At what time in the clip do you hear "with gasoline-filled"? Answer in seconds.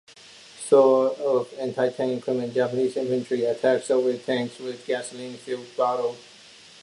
4.59-5.77